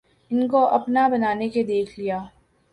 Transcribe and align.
ان 0.31 0.47
کو 0.47 0.65
اپنا 0.69 1.07
بنا 1.07 1.33
کے 1.53 1.63
دیکھ 1.63 1.99
لیا 1.99 2.19